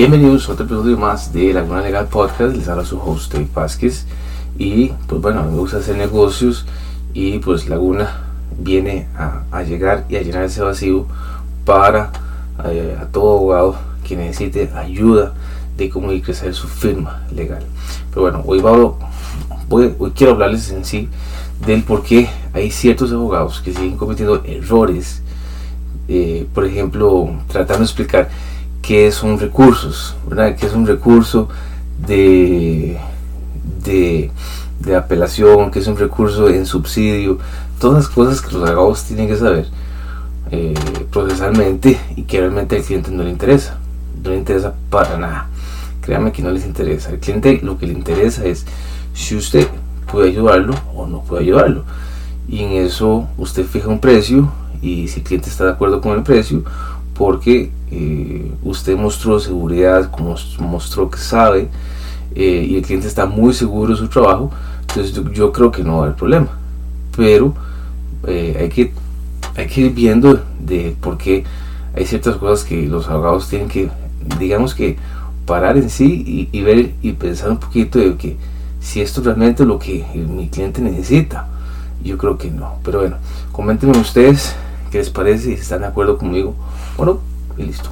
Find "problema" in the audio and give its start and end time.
66.16-66.48